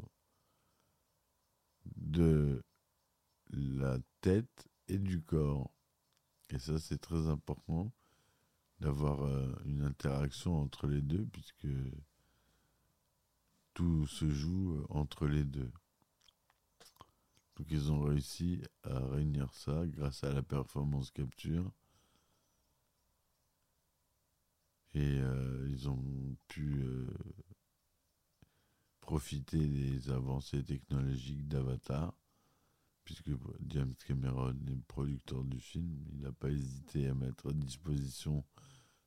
de 1.96 2.62
la 3.56 3.98
tête 4.20 4.68
et 4.88 4.98
du 4.98 5.22
corps. 5.22 5.70
Et 6.50 6.58
ça, 6.58 6.78
c'est 6.78 6.98
très 6.98 7.28
important 7.28 7.92
d'avoir 8.80 9.22
euh, 9.22 9.54
une 9.64 9.82
interaction 9.82 10.60
entre 10.60 10.86
les 10.86 11.00
deux, 11.00 11.26
puisque 11.26 11.68
tout 13.72 14.06
se 14.06 14.28
joue 14.30 14.74
euh, 14.74 14.86
entre 14.90 15.26
les 15.26 15.44
deux. 15.44 15.72
Donc 17.56 17.68
ils 17.70 17.92
ont 17.92 18.02
réussi 18.02 18.62
à 18.82 18.98
réunir 18.98 19.54
ça 19.54 19.86
grâce 19.86 20.24
à 20.24 20.32
la 20.32 20.42
performance 20.42 21.10
capture. 21.12 21.70
Et 24.92 25.18
euh, 25.20 25.68
ils 25.70 25.88
ont 25.88 26.36
pu 26.48 26.84
profiter 29.00 29.66
des 29.66 30.10
avancées 30.10 30.64
technologiques 30.64 31.46
d'Avatar 31.48 32.14
puisque 33.04 33.30
James 33.68 33.94
Cameron 34.06 34.56
est 34.68 34.82
producteur 34.88 35.44
du 35.44 35.60
film, 35.60 36.04
il 36.12 36.20
n'a 36.20 36.32
pas 36.32 36.50
hésité 36.50 37.08
à 37.08 37.14
mettre 37.14 37.50
à 37.50 37.52
disposition 37.52 38.44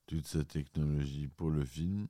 toute 0.05 0.27
sa 0.27 0.43
technologie 0.43 1.27
pour 1.27 1.49
le 1.49 1.65
film. 1.65 2.07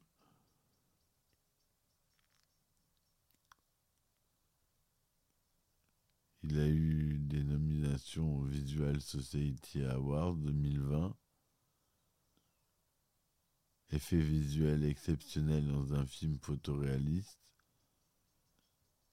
Il 6.44 6.60
a 6.60 6.68
eu 6.68 7.18
des 7.20 7.44
nominations 7.44 8.38
au 8.38 8.44
Visual 8.44 9.02
Society 9.02 9.84
Awards 9.84 10.36
2020. 10.36 11.16
Effet 13.90 14.20
visuel 14.20 14.84
exceptionnel 14.84 15.66
dans 15.66 15.94
un 15.94 16.06
film 16.06 16.38
photoréaliste 16.40 17.40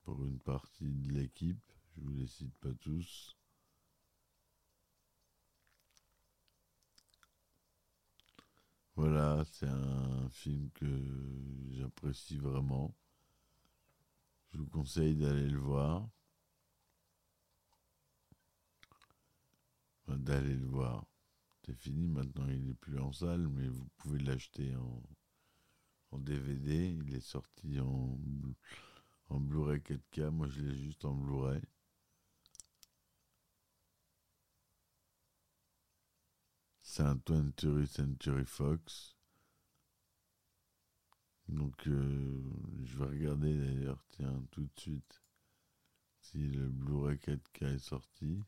pour 0.02 0.24
une 0.24 0.38
partie 0.38 0.92
de 0.92 1.12
l'équipe. 1.12 1.73
Je 1.96 2.00
vous 2.02 2.12
les 2.12 2.26
cite 2.26 2.54
pas 2.58 2.72
tous. 2.80 3.36
Voilà, 8.96 9.44
c'est 9.52 9.66
un 9.68 10.28
film 10.30 10.70
que 10.74 10.86
j'apprécie 11.72 12.38
vraiment. 12.38 12.94
Je 14.52 14.58
vous 14.58 14.66
conseille 14.66 15.16
d'aller 15.16 15.48
le 15.48 15.58
voir. 15.58 16.08
d'aller 20.08 20.54
le 20.54 20.66
voir. 20.66 21.04
C'est 21.64 21.74
fini 21.76 22.08
maintenant, 22.08 22.46
il 22.48 22.64
n'est 22.64 22.74
plus 22.74 22.98
en 22.98 23.12
salle, 23.12 23.48
mais 23.48 23.68
vous 23.68 23.88
pouvez 23.98 24.18
l'acheter 24.18 24.74
en, 24.76 25.02
en 26.12 26.18
DVD. 26.18 26.90
Il 26.90 27.14
est 27.14 27.20
sorti 27.20 27.80
en, 27.80 28.18
en 29.28 29.40
Blu-ray 29.40 29.80
4K. 29.80 30.30
Moi, 30.30 30.48
je 30.48 30.62
l'ai 30.62 30.76
juste 30.76 31.04
en 31.04 31.14
Blu-ray. 31.14 31.60
C'est 36.94 37.02
un 37.02 37.16
20th 37.16 37.86
Century 37.86 38.44
Fox. 38.46 39.16
Donc, 41.48 41.88
euh, 41.88 42.40
je 42.84 42.98
vais 42.98 43.06
regarder 43.06 43.52
d'ailleurs, 43.52 43.98
tiens, 44.12 44.44
tout 44.52 44.62
de 44.62 44.80
suite, 44.80 45.20
si 46.20 46.38
le 46.38 46.68
Blu-ray 46.68 47.18
4K 47.18 47.74
est 47.74 47.78
sorti. 47.80 48.44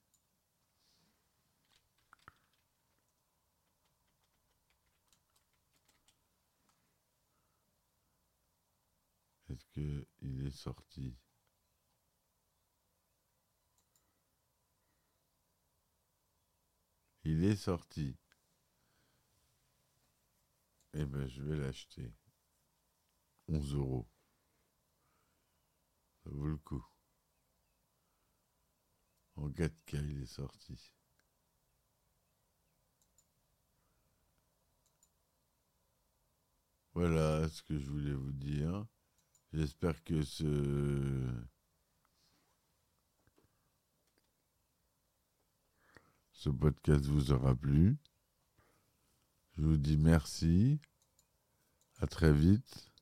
Est-ce 9.51 9.65
qu'il 9.73 10.47
est 10.47 10.51
sorti? 10.57 11.17
Il 17.25 17.43
est 17.43 17.57
sorti. 17.57 18.15
Eh 20.99 21.05
ben, 21.05 21.29
je 21.29 21.43
vais 21.43 21.57
l'acheter. 21.57 22.11
11 23.49 23.75
euros. 23.75 24.09
Ça 26.25 26.31
vaut 26.31 26.47
le 26.47 26.57
coup. 26.57 26.83
En 29.37 29.51
4K, 29.51 30.03
il 30.09 30.23
est 30.23 30.25
sorti. 30.25 30.95
Voilà 36.95 37.47
ce 37.51 37.63
que 37.63 37.79
je 37.79 37.91
voulais 37.91 38.15
vous 38.15 38.33
dire. 38.33 38.87
J'espère 39.53 40.03
que 40.03 40.23
ce 40.23 41.45
ce 46.33 46.49
podcast 46.49 47.05
vous 47.05 47.33
aura 47.33 47.55
plu. 47.55 47.99
Je 49.57 49.63
vous 49.63 49.77
dis 49.79 49.97
merci. 49.97 50.79
À 52.01 52.07
très 52.07 52.33
vite. 52.33 52.93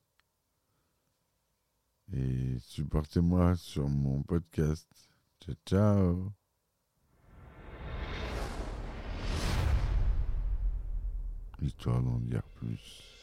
Et 2.13 2.57
supportez-moi 2.59 3.55
sur 3.57 3.89
mon 3.89 4.23
podcast. 4.23 4.87
Ciao, 5.41 5.55
ciao. 5.65 6.33
Histoire 11.61 12.01
d'en 12.01 12.19
dire 12.19 12.43
plus. 12.55 13.14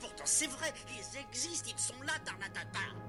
Pourtant 0.00 0.24
c'est 0.26 0.46
vrai, 0.46 0.72
ils 0.90 1.18
existent, 1.20 1.70
ils 1.70 1.80
sont 1.80 2.00
là, 2.02 2.12
Tarnatata. 2.24 3.07